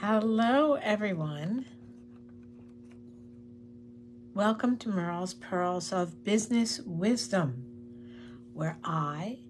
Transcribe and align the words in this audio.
Hello, 0.00 0.74
everyone. 0.74 1.64
Welcome 4.32 4.76
to 4.76 4.88
Merle's 4.88 5.34
Pearls 5.34 5.92
of 5.92 6.22
Business 6.22 6.78
Wisdom, 6.86 7.64
where 8.52 8.78
I, 8.84 9.40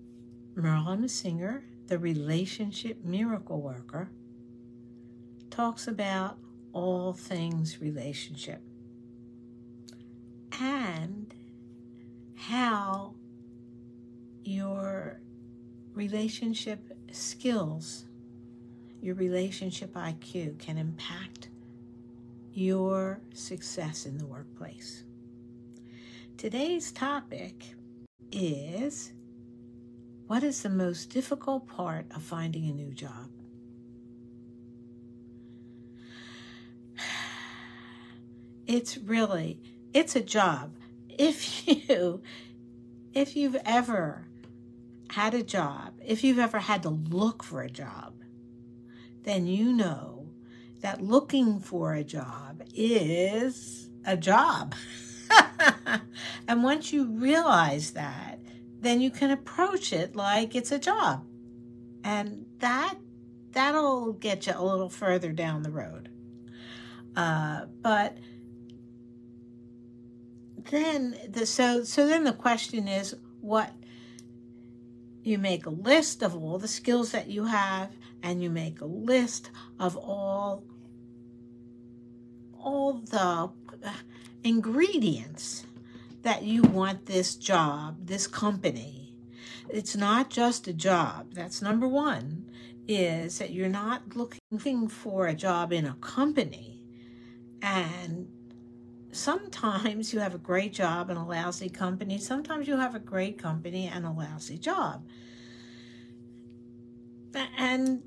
Merle, 0.54 0.88
I'm 0.88 1.06
singer, 1.06 1.64
the 1.88 1.98
relationship 1.98 3.04
miracle 3.04 3.60
worker, 3.60 4.08
talks 5.50 5.86
about 5.86 6.38
all 6.72 7.12
things 7.12 7.82
relationship 7.82 8.62
and 10.58 11.34
how 12.36 13.16
your 14.44 15.20
relationship 15.92 16.96
skills 17.12 18.07
your 19.00 19.14
relationship 19.14 19.94
IQ 19.94 20.58
can 20.58 20.76
impact 20.78 21.48
your 22.52 23.20
success 23.32 24.06
in 24.06 24.18
the 24.18 24.26
workplace. 24.26 25.04
Today's 26.36 26.90
topic 26.92 27.74
is 28.32 29.12
what 30.26 30.42
is 30.42 30.62
the 30.62 30.68
most 30.68 31.10
difficult 31.10 31.66
part 31.66 32.06
of 32.14 32.22
finding 32.22 32.68
a 32.68 32.72
new 32.72 32.92
job? 32.92 33.30
It's 38.66 38.98
really 38.98 39.58
it's 39.94 40.14
a 40.14 40.20
job. 40.20 40.76
If 41.08 41.66
you 41.88 42.22
if 43.14 43.34
you've 43.34 43.56
ever 43.64 44.26
had 45.10 45.32
a 45.32 45.42
job, 45.42 45.94
if 46.04 46.22
you've 46.22 46.38
ever 46.38 46.58
had 46.58 46.82
to 46.82 46.90
look 46.90 47.42
for 47.42 47.62
a 47.62 47.70
job, 47.70 48.12
then 49.28 49.46
you 49.46 49.72
know 49.72 50.26
that 50.80 51.02
looking 51.02 51.60
for 51.60 51.92
a 51.92 52.02
job 52.02 52.62
is 52.74 53.90
a 54.06 54.16
job. 54.16 54.74
and 56.48 56.64
once 56.64 56.92
you 56.92 57.04
realize 57.04 57.90
that, 57.90 58.38
then 58.80 59.00
you 59.00 59.10
can 59.10 59.30
approach 59.30 59.92
it 59.92 60.16
like 60.16 60.54
it's 60.54 60.72
a 60.72 60.78
job. 60.78 61.26
And 62.04 62.46
that 62.58 62.94
that'll 63.52 64.12
get 64.14 64.46
you 64.46 64.54
a 64.56 64.64
little 64.64 64.88
further 64.88 65.32
down 65.32 65.62
the 65.62 65.70
road. 65.70 66.08
Uh, 67.14 67.66
but 67.82 68.16
then 70.70 71.18
the 71.28 71.44
so 71.44 71.84
so 71.84 72.06
then 72.06 72.24
the 72.24 72.32
question 72.32 72.88
is 72.88 73.14
what 73.40 73.72
you 75.28 75.38
make 75.38 75.66
a 75.66 75.70
list 75.70 76.22
of 76.22 76.34
all 76.34 76.58
the 76.58 76.68
skills 76.68 77.12
that 77.12 77.28
you 77.28 77.44
have 77.44 77.90
and 78.22 78.42
you 78.42 78.50
make 78.50 78.80
a 78.80 78.86
list 78.86 79.50
of 79.78 79.96
all 79.96 80.64
all 82.58 82.94
the 82.94 83.18
uh, 83.18 83.92
ingredients 84.42 85.64
that 86.22 86.42
you 86.42 86.62
want 86.62 87.06
this 87.06 87.36
job, 87.36 87.96
this 88.04 88.26
company. 88.26 89.14
It's 89.68 89.94
not 89.94 90.28
just 90.28 90.66
a 90.66 90.72
job. 90.72 91.32
That's 91.32 91.62
number 91.62 91.86
1 91.86 92.50
is 92.88 93.38
that 93.38 93.52
you're 93.52 93.68
not 93.68 94.16
looking 94.16 94.88
for 94.88 95.26
a 95.26 95.34
job 95.34 95.72
in 95.72 95.86
a 95.86 95.94
company 96.00 96.82
and 97.62 98.28
sometimes 99.18 100.12
you 100.12 100.20
have 100.20 100.34
a 100.34 100.38
great 100.38 100.72
job 100.72 101.10
and 101.10 101.18
a 101.18 101.24
lousy 101.24 101.68
company. 101.68 102.18
Sometimes 102.18 102.68
you 102.68 102.76
have 102.76 102.94
a 102.94 103.00
great 103.00 103.38
company 103.38 103.86
and 103.86 104.06
a 104.06 104.10
lousy 104.10 104.58
job 104.58 105.02
and 107.56 108.02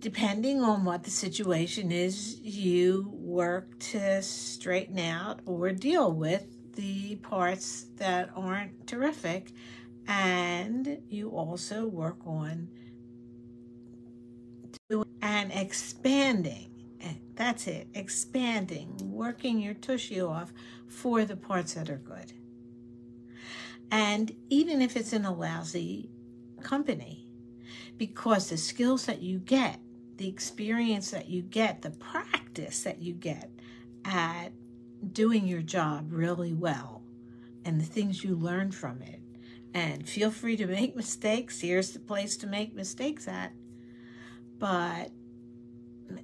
depending 0.00 0.60
on 0.62 0.84
what 0.84 1.04
the 1.04 1.10
situation 1.10 1.90
is, 1.92 2.40
you 2.40 3.10
work 3.14 3.78
to 3.78 4.22
straighten 4.22 4.98
out 4.98 5.40
or 5.46 5.70
deal 5.72 6.12
with 6.12 6.46
the 6.74 7.16
parts 7.16 7.86
that 7.96 8.30
aren't 8.36 8.86
terrific. 8.86 9.52
And 10.08 11.02
you 11.08 11.30
also 11.30 11.86
work 11.86 12.18
on 12.26 12.68
and 15.22 15.52
expanding. 15.52 16.75
That's 17.36 17.66
it, 17.66 17.88
expanding, 17.94 18.96
working 19.02 19.60
your 19.60 19.74
tushy 19.74 20.20
off 20.20 20.52
for 20.88 21.24
the 21.24 21.36
parts 21.36 21.74
that 21.74 21.90
are 21.90 21.98
good. 21.98 22.32
And 23.90 24.34
even 24.48 24.80
if 24.80 24.96
it's 24.96 25.12
in 25.12 25.24
a 25.24 25.32
lousy 25.32 26.10
company, 26.62 27.28
because 27.98 28.48
the 28.48 28.56
skills 28.56 29.06
that 29.06 29.22
you 29.22 29.38
get, 29.38 29.80
the 30.16 30.28
experience 30.28 31.10
that 31.10 31.28
you 31.28 31.42
get, 31.42 31.82
the 31.82 31.90
practice 31.90 32.82
that 32.82 33.00
you 33.00 33.12
get 33.12 33.50
at 34.04 34.48
doing 35.12 35.46
your 35.46 35.62
job 35.62 36.08
really 36.10 36.54
well, 36.54 37.02
and 37.64 37.80
the 37.80 37.84
things 37.84 38.24
you 38.24 38.34
learn 38.34 38.72
from 38.72 39.02
it. 39.02 39.20
And 39.74 40.08
feel 40.08 40.30
free 40.30 40.56
to 40.56 40.66
make 40.66 40.96
mistakes. 40.96 41.60
Here's 41.60 41.90
the 41.90 41.98
place 41.98 42.36
to 42.38 42.46
make 42.46 42.74
mistakes 42.74 43.28
at. 43.28 43.52
But 44.58 45.10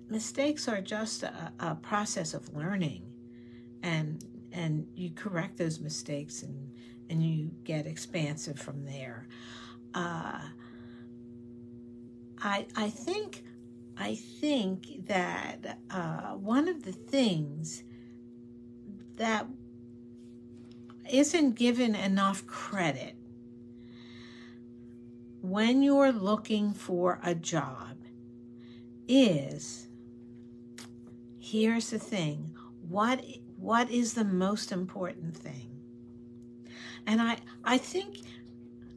mistakes 0.08 0.68
are 0.68 0.80
just 0.80 1.22
a, 1.22 1.52
a 1.58 1.74
process 1.76 2.34
of 2.34 2.54
learning, 2.54 3.02
and 3.82 4.24
and 4.52 4.86
you 4.94 5.10
correct 5.10 5.56
those 5.56 5.80
mistakes 5.80 6.42
and 6.42 6.70
and 7.08 7.22
you 7.22 7.50
get 7.64 7.86
expansive 7.86 8.58
from 8.58 8.84
there. 8.84 9.26
Uh, 9.94 10.40
I 12.38 12.66
I 12.76 12.90
think 12.90 13.44
I 13.96 14.14
think 14.14 15.06
that 15.06 15.78
uh, 15.90 16.32
one 16.32 16.68
of 16.68 16.84
the 16.84 16.92
things 16.92 17.82
that 19.16 19.46
isn't 21.10 21.54
given 21.54 21.94
enough 21.94 22.46
credit 22.46 23.16
when 25.42 25.82
you're 25.82 26.12
looking 26.12 26.72
for 26.72 27.20
a 27.22 27.34
job 27.34 28.01
is 29.12 29.88
here's 31.38 31.90
the 31.90 31.98
thing 31.98 32.50
what 32.88 33.22
what 33.56 33.90
is 33.90 34.14
the 34.14 34.24
most 34.24 34.72
important 34.72 35.36
thing 35.36 35.70
and 37.06 37.20
i 37.20 37.36
i 37.64 37.76
think 37.76 38.18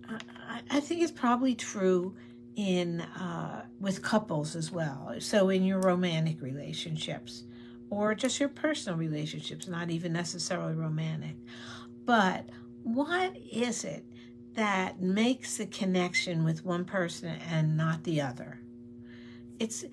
I, 0.08 0.62
I 0.70 0.80
think 0.80 1.02
it's 1.02 1.12
probably 1.12 1.56
true 1.56 2.16
in 2.56 3.02
uh, 3.02 3.66
with 3.80 4.02
couples 4.02 4.56
as 4.56 4.72
well. 4.72 5.16
So 5.20 5.50
in 5.50 5.64
your 5.64 5.80
romantic 5.80 6.42
relationships, 6.42 7.44
or 7.90 8.16
just 8.16 8.40
your 8.40 8.50
personal 8.50 8.98
relationships, 8.98 9.68
not 9.68 9.90
even 9.90 10.14
necessarily 10.14 10.74
romantic. 10.74 11.36
But 12.06 12.50
what 12.84 13.36
is 13.52 13.84
it 13.84 14.06
that 14.54 15.02
makes 15.02 15.58
the 15.58 15.66
connection 15.66 16.44
with 16.44 16.64
one 16.64 16.86
person 16.86 17.38
and 17.50 17.76
not 17.76 18.04
the 18.04 18.22
other? 18.22 18.62
It's 19.60 19.84
it, 19.84 19.92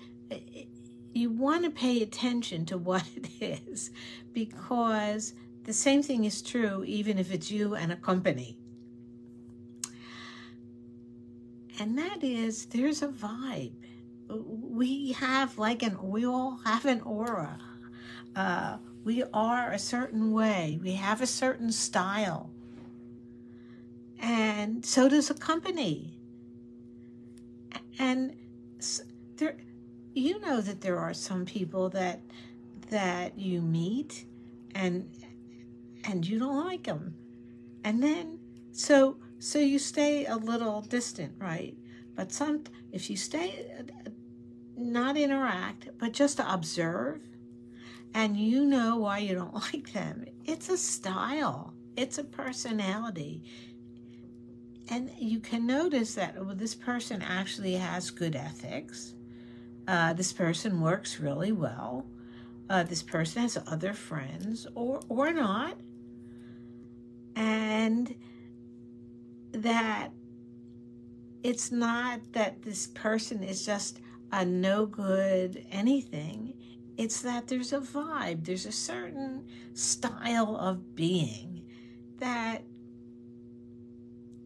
you 1.13 1.29
want 1.29 1.63
to 1.63 1.69
pay 1.69 2.01
attention 2.01 2.65
to 2.65 2.77
what 2.77 3.03
it 3.15 3.29
is 3.39 3.91
because 4.33 5.33
the 5.63 5.73
same 5.73 6.03
thing 6.03 6.25
is 6.25 6.41
true 6.41 6.83
even 6.85 7.17
if 7.17 7.31
it's 7.31 7.49
you 7.51 7.75
and 7.75 7.91
a 7.91 7.95
company 7.95 8.57
and 11.79 11.97
that 11.97 12.23
is 12.23 12.65
there's 12.67 13.01
a 13.01 13.07
vibe. 13.07 13.73
We 14.29 15.13
have 15.13 15.57
like 15.57 15.83
an 15.83 15.97
we 16.01 16.25
all 16.25 16.59
have 16.65 16.85
an 16.85 17.01
aura. 17.01 17.59
Uh, 18.35 18.77
we 19.03 19.23
are 19.33 19.71
a 19.71 19.79
certain 19.79 20.31
way. 20.31 20.79
We 20.81 20.93
have 20.93 21.21
a 21.21 21.27
certain 21.27 21.71
style, 21.71 22.49
and 24.19 24.85
so 24.85 25.09
does 25.09 25.29
a 25.29 25.33
company. 25.33 26.17
And 27.99 28.35
there, 29.37 29.57
you 30.13 30.39
know 30.39 30.61
that 30.61 30.81
there 30.81 30.99
are 30.99 31.13
some 31.13 31.45
people 31.45 31.89
that 31.89 32.21
that 32.89 33.37
you 33.37 33.61
meet, 33.61 34.25
and 34.75 35.09
and 36.05 36.25
you 36.25 36.39
don't 36.39 36.65
like 36.65 36.83
them, 36.83 37.15
and 37.83 38.01
then 38.01 38.39
so 38.71 39.17
so 39.39 39.59
you 39.59 39.79
stay 39.79 40.25
a 40.25 40.35
little 40.35 40.81
distant, 40.81 41.33
right? 41.37 41.75
But 42.15 42.31
some, 42.31 42.63
if 42.91 43.09
you 43.09 43.17
stay, 43.17 43.65
not 44.77 45.17
interact, 45.17 45.89
but 45.97 46.13
just 46.13 46.39
observe, 46.39 47.19
and 48.13 48.37
you 48.37 48.65
know 48.65 48.97
why 48.97 49.17
you 49.19 49.35
don't 49.35 49.53
like 49.73 49.91
them, 49.93 50.25
it's 50.45 50.69
a 50.69 50.77
style, 50.77 51.73
it's 51.97 52.17
a 52.17 52.23
personality. 52.23 53.43
And 54.89 55.09
you 55.17 55.39
can 55.39 55.65
notice 55.65 56.13
that 56.15 56.35
well, 56.35 56.55
this 56.55 56.75
person 56.75 57.21
actually 57.21 57.73
has 57.73 58.11
good 58.11 58.35
ethics. 58.35 59.13
Uh, 59.87 60.13
this 60.13 60.31
person 60.33 60.81
works 60.81 61.19
really 61.19 61.51
well. 61.51 62.05
Uh, 62.69 62.83
this 62.83 63.03
person 63.03 63.41
has 63.41 63.57
other 63.67 63.93
friends, 63.93 64.65
or 64.75 65.01
or 65.09 65.31
not. 65.33 65.77
And 67.35 68.15
that 69.51 70.11
it's 71.43 71.71
not 71.71 72.21
that 72.33 72.61
this 72.63 72.87
person 72.87 73.43
is 73.43 73.65
just 73.65 73.99
a 74.31 74.45
no 74.45 74.85
good 74.85 75.65
anything. 75.71 76.53
it's 76.97 77.21
that 77.21 77.47
there's 77.47 77.73
a 77.73 77.79
vibe, 77.79 78.45
there's 78.45 78.65
a 78.65 78.71
certain 78.71 79.43
style 79.73 80.55
of 80.55 80.95
being 80.95 81.63
that, 82.19 82.63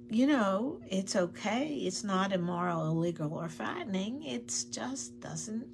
you 0.10 0.28
know, 0.28 0.80
it's 0.90 1.16
okay. 1.16 1.68
It's 1.68 2.04
not 2.04 2.32
immoral, 2.32 2.88
illegal, 2.88 3.34
or 3.34 3.50
fattening. 3.50 4.24
It 4.24 4.66
just 4.72 5.20
doesn't 5.20 5.68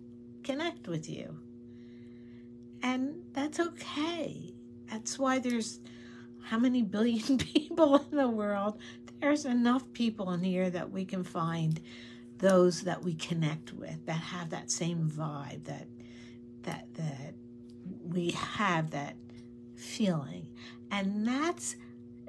connect 0.43 0.87
with 0.87 1.09
you. 1.09 1.37
And 2.81 3.15
that's 3.33 3.59
okay. 3.59 4.53
That's 4.91 5.17
why 5.17 5.39
there's 5.39 5.79
how 6.43 6.59
many 6.59 6.81
billion 6.81 7.37
people 7.53 8.05
in 8.11 8.17
the 8.17 8.27
world? 8.27 8.77
There's 9.21 9.45
enough 9.45 9.91
people 9.93 10.31
in 10.31 10.43
here 10.43 10.69
that 10.69 10.91
we 10.91 11.05
can 11.05 11.23
find 11.23 11.79
those 12.39 12.81
that 12.81 13.03
we 13.03 13.13
connect 13.13 13.71
with 13.71 14.05
that 14.05 14.13
have 14.13 14.49
that 14.49 14.69
same 14.69 15.09
vibe 15.09 15.63
that 15.63 15.87
that 16.63 16.93
that 16.95 17.33
we 18.03 18.31
have 18.31 18.91
that 18.91 19.15
feeling 19.75 20.47
and 20.91 21.25
that's 21.25 21.77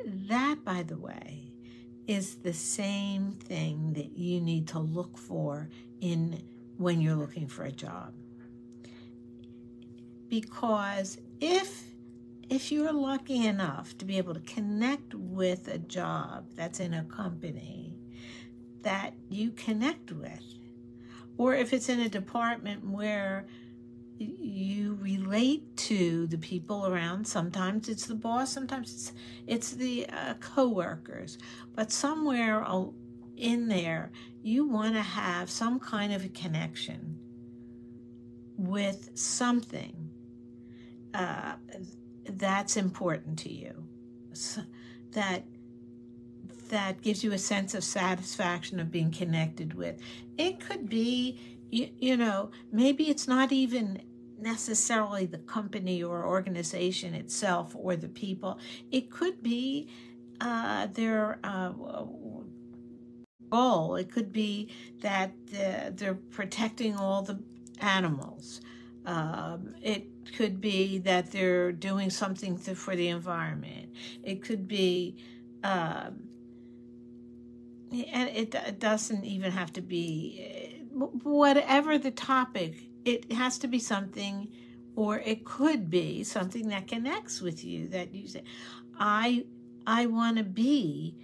that 0.05 0.65
by 0.65 0.85
the 0.85 0.97
way 0.97 1.54
is 2.07 2.37
the 2.37 2.53
same 2.53 3.33
thing 3.33 3.93
that 3.95 4.17
you 4.17 4.41
need 4.41 4.69
to 4.69 4.79
look 4.79 5.17
for 5.17 5.69
in 6.01 6.43
when 6.77 7.01
you're 7.01 7.15
looking 7.15 7.47
for 7.47 7.65
a 7.65 7.73
job. 7.73 8.13
Because 10.29 11.19
if 11.41 11.85
if 12.51 12.71
you're 12.71 12.93
lucky 12.93 13.47
enough 13.47 13.97
to 13.97 14.05
be 14.05 14.19
able 14.19 14.35
to 14.35 14.41
connect 14.41 15.15
with 15.15 15.67
a 15.69 15.79
job 15.79 16.45
that's 16.55 16.79
in 16.79 16.93
a 16.93 17.05
company 17.05 17.95
that 18.83 19.15
you 19.31 19.51
connect 19.51 20.13
with 20.13 20.43
or 21.39 21.55
if 21.55 21.73
it's 21.73 21.89
in 21.89 22.01
a 22.01 22.09
department 22.09 22.87
where 22.87 23.47
you 24.19 24.95
relate 25.01 25.77
to 25.77 26.27
the 26.29 26.39
people 26.39 26.87
around. 26.87 27.27
Sometimes 27.27 27.89
it's 27.89 28.07
the 28.07 28.15
boss, 28.15 28.53
sometimes 28.53 28.93
it's 28.93 29.13
it's 29.47 29.71
the 29.73 30.07
uh, 30.09 30.35
coworkers, 30.35 31.39
but 31.75 31.91
somewhere 31.91 32.65
in 33.37 33.69
there 33.69 34.13
you 34.43 34.67
want 34.67 34.95
to 34.95 35.03
have 35.03 35.51
some 35.51 35.81
kind 35.81 36.13
of 36.13 36.25
a 36.25 36.29
connection 36.29 37.19
with 38.57 39.11
something 39.15 40.11
uh, 41.13 41.55
that's 42.31 42.77
important 42.77 43.39
to 43.41 43.53
you, 43.53 43.85
so 44.33 44.61
that 45.13 45.45
that 46.69 47.03
gives 47.03 47.23
you 47.23 47.33
a 47.33 47.39
sense 47.39 47.75
of 47.75 47.85
satisfaction 47.85 48.81
of 48.81 48.91
being 48.91 49.11
connected 49.11 49.75
with. 49.75 50.01
It 50.39 50.61
could 50.61 50.89
be 50.89 51.39
you, 51.71 51.89
you 51.99 52.17
know, 52.17 52.51
maybe 52.73 53.09
it's 53.11 53.29
not 53.29 53.53
even 53.53 54.03
necessarily 54.39 55.27
the 55.27 55.39
company 55.39 56.03
or 56.03 56.27
organization 56.27 57.15
itself 57.15 57.75
or 57.75 57.97
the 57.97 58.09
people. 58.09 58.59
It 58.91 59.11
could 59.11 59.43
be 59.43 59.89
uh, 60.41 60.89
their 60.93 61.39
uh, 61.45 61.71
goal. 63.51 63.97
It 63.97 64.11
could 64.11 64.33
be 64.33 64.71
that 65.01 65.33
uh, 65.53 65.91
they're 65.95 66.15
protecting 66.31 66.97
all 66.97 67.23
the 67.23 67.39
animals. 67.81 68.61
Um, 69.07 69.75
it 69.83 70.07
could 70.37 70.61
be 70.61 70.99
that 70.99 71.31
they're 71.31 71.73
doing 71.73 72.11
something 72.11 72.59
to, 72.61 72.75
for 72.75 72.97
the 72.97 73.09
environment. 73.09 73.91
It 74.23 74.43
could 74.43 74.67
be, 74.67 75.17
um, 75.63 76.29
and 77.93 78.29
it, 78.31 78.55
it 78.55 78.81
doesn't 78.81 79.25
even 79.25 79.53
have 79.53 79.73
to 79.75 79.83
be 79.83 80.64
whatever 80.95 81.99
the 81.99 82.11
topic, 82.11 82.89
it 83.05 83.33
has 83.33 83.59
to 83.59 83.69
be 83.69 83.79
something, 83.79 84.49
or 84.97 85.19
it 85.19 85.45
could 85.45 85.91
be 85.91 86.25
something 86.25 86.69
that 86.69 86.87
connects 86.89 87.41
with 87.41 87.65
you. 87.65 87.89
That 87.89 88.15
you 88.15 88.29
say, 88.29 88.45
I, 88.99 89.45
I 89.87 90.07
want 90.07 90.39
to 90.39 90.45
be 90.45 91.17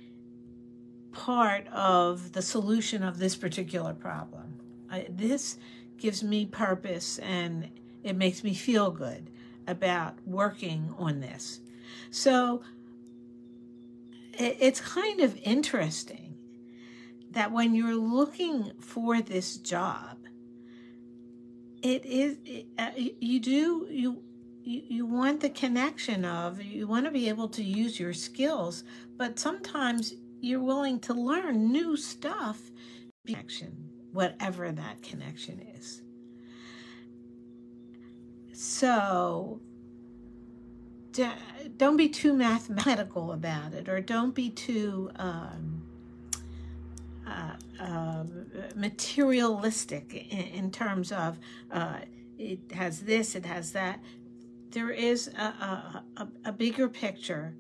part 1.13 1.67
of 1.69 2.33
the 2.33 2.43
solution 2.43 3.03
of 3.03 3.19
this 3.19 3.37
particular 3.37 3.95
problem. 3.95 4.61
I, 4.91 5.07
this 5.09 5.59
gives 5.99 6.23
me 6.23 6.47
purpose 6.47 7.19
and 7.19 7.69
it 8.03 8.17
makes 8.17 8.43
me 8.43 8.55
feel 8.55 8.91
good 8.91 9.31
about 9.67 10.19
working 10.25 10.95
on 10.99 11.21
this. 11.21 11.61
So 12.11 12.63
it's 14.33 14.81
kind 14.81 15.21
of 15.21 15.37
interesting 15.45 16.20
that 17.31 17.53
when 17.53 17.75
you're 17.75 17.95
looking 17.95 18.73
for 18.81 19.21
this 19.21 19.57
job, 19.57 20.19
it 21.83 22.05
is 22.05 22.37
uh, 22.79 22.91
you 22.97 23.41
do 23.41 23.87
you, 23.91 24.23
you 24.63 24.83
you 24.89 25.07
want 25.07 25.41
the 25.41 25.51
connection 25.51 26.25
of 26.25 26.63
you 26.63 26.87
want 26.87 27.07
to 27.07 27.11
be 27.11 27.29
able 27.29 27.49
to 27.49 27.63
use 27.63 27.99
your 27.99 28.13
skills, 28.13 28.85
but 29.17 29.39
sometimes 29.39 30.15
you're 30.41 30.63
willing 30.63 30.99
to 31.01 31.15
learn 31.15 31.73
new 31.73 31.97
stuff. 31.97 32.59
Connection, 33.27 33.89
whatever 34.13 34.73
that 34.73 35.03
connection 35.03 35.61
is. 35.77 36.03
So 38.53 39.61
don't 41.77 41.97
be 41.97 42.09
too 42.09 42.35
mathematical 42.35 43.33
about 43.33 43.75
it, 43.75 43.89
or 43.89 44.01
don't 44.01 44.35
be 44.35 44.51
too. 44.51 45.11
Um, 45.17 45.80
uh, 47.81 48.25
materialistic 48.75 50.27
in, 50.31 50.65
in, 50.65 50.71
terms 50.71 51.13
of 51.13 51.39
uh, 51.71 51.99
it 52.39 52.61
has 52.73 53.01
this, 53.01 53.35
it 53.35 53.47
has 53.47 53.73
that. 53.73 54.01
There 54.71 54.91
is 54.91 55.29
a, 55.29 55.43
a, 55.43 56.05
a, 56.19 56.29
a 56.47 56.53
bigger 56.53 56.89
picture 56.89 57.57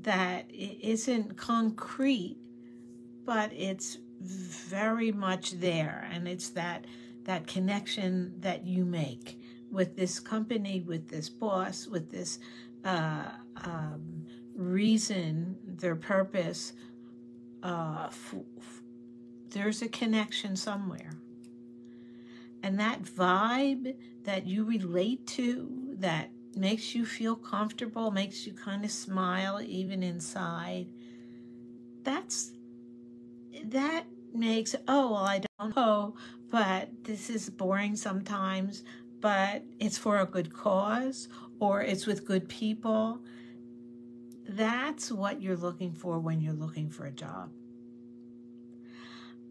that 0.00 0.46
isn't 0.50 1.36
concrete, 1.36 2.38
but 3.24 3.52
it's 3.52 3.98
very 4.20 5.12
much 5.12 5.52
there, 5.52 6.08
and 6.12 6.26
it's 6.26 6.48
that 6.50 6.86
that 7.24 7.46
connection 7.46 8.32
that 8.40 8.66
you 8.66 8.86
make 8.86 9.38
with 9.70 9.96
this 9.96 10.18
company, 10.18 10.80
with 10.80 11.08
this 11.08 11.28
boss, 11.28 11.86
with 11.86 12.10
this 12.10 12.38
uh, 12.84 13.24
um, 13.64 14.24
reason, 14.56 15.56
their 15.66 15.94
purpose, 15.94 16.72
uh, 17.62 18.08
there's 19.50 19.82
a 19.82 19.88
connection 19.88 20.56
somewhere. 20.56 21.12
And 22.62 22.78
that 22.80 23.02
vibe 23.02 23.94
that 24.24 24.46
you 24.46 24.64
relate 24.64 25.26
to, 25.28 25.94
that 25.98 26.30
makes 26.54 26.94
you 26.94 27.06
feel 27.06 27.36
comfortable, 27.36 28.10
makes 28.10 28.46
you 28.46 28.52
kind 28.52 28.84
of 28.84 28.90
smile 28.90 29.60
even 29.62 30.02
inside, 30.02 30.86
that's 32.02 32.52
that 33.64 34.04
makes, 34.34 34.74
oh, 34.86 35.12
well, 35.12 35.24
I 35.24 35.42
don't 35.58 35.76
know, 35.76 36.14
but 36.50 36.90
this 37.04 37.28
is 37.30 37.50
boring 37.50 37.96
sometimes, 37.96 38.82
but 39.20 39.64
it's 39.78 39.98
for 39.98 40.18
a 40.20 40.26
good 40.26 40.52
cause 40.52 41.28
or 41.60 41.82
it's 41.82 42.06
with 42.06 42.24
good 42.24 42.48
people. 42.48 43.20
That's 44.48 45.10
what 45.12 45.42
you're 45.42 45.56
looking 45.56 45.92
for 45.92 46.18
when 46.18 46.40
you're 46.40 46.54
looking 46.54 46.88
for 46.88 47.06
a 47.06 47.10
job. 47.10 47.50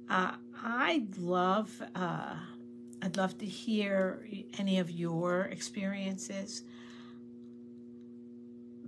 Uh, 0.10 0.32
I'd 0.64 1.18
love, 1.18 1.82
uh, 1.96 2.36
I'd 3.02 3.18
love 3.18 3.38
to 3.40 3.46
hear 3.46 4.26
any 4.58 4.80
of 4.80 4.90
your 4.90 5.44
experiences. 5.44 6.64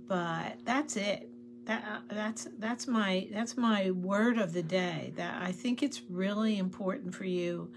But 0.06 0.58
that's 0.64 0.96
it. 0.96 1.30
That 1.66 1.84
uh, 1.84 2.14
that's 2.14 2.48
that's 2.58 2.88
my 2.88 3.28
that's 3.30 3.56
my 3.56 3.90
word 3.92 4.38
of 4.38 4.52
the 4.52 4.62
day. 4.62 5.12
That 5.16 5.40
I 5.40 5.52
think 5.52 5.82
it's 5.82 6.02
really 6.08 6.58
important 6.58 7.14
for 7.14 7.24
you 7.24 7.70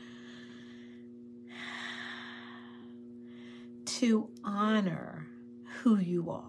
to 3.86 4.30
honor 4.44 5.28
who 5.82 5.98
you 5.98 6.32
are, 6.32 6.44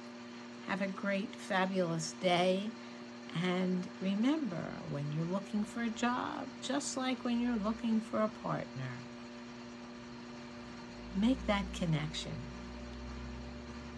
Have 0.68 0.82
a 0.82 0.88
great, 0.88 1.36
fabulous 1.36 2.16
day. 2.22 2.72
And 3.44 3.88
remember, 4.02 4.66
when 4.90 5.06
you're 5.16 5.32
looking 5.32 5.64
for 5.64 5.84
a 5.84 5.90
job, 5.90 6.48
just 6.64 6.98
like 6.98 7.24
when 7.24 7.40
you're 7.40 7.56
looking 7.56 8.02
for 8.02 8.22
a 8.22 8.32
partner, 8.42 8.98
make 11.16 11.46
that 11.46 11.72
connection. 11.76 12.32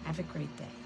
Have 0.04 0.18
a 0.18 0.24
great 0.24 0.54
day. 0.58 0.83